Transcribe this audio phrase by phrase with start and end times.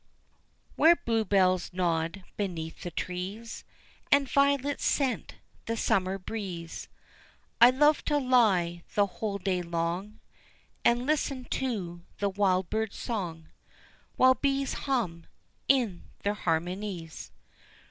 [0.77, 3.63] Where blue bells nod beneath the trees
[4.11, 5.35] And violets scent
[5.67, 6.87] the summer breeze
[7.61, 10.19] I love to lie the whole day long
[10.83, 13.49] And listen to the wild bird's song,
[14.15, 15.27] While bees hum
[15.67, 17.31] in their harmonies.